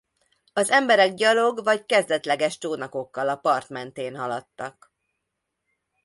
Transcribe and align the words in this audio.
Az 0.53 0.69
emberek 0.69 1.13
gyalog 1.13 1.63
vagy 1.63 1.85
kezdetleges 1.85 2.57
csónakokkal 2.57 3.29
a 3.29 3.35
part 3.35 3.69
mentén 3.69 4.15
haladtak. 4.17 4.93